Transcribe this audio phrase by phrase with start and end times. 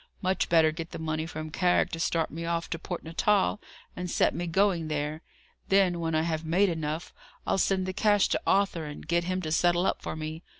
[0.19, 3.61] Much better get the money from Carrick to start me off to Port Natal,
[3.95, 5.21] and set me going there.
[5.69, 7.13] Then, when I have made enough,
[7.45, 10.41] I'll send the cash to Arthur, and get him to settle up for me.